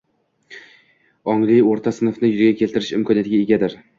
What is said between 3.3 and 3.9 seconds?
egadir.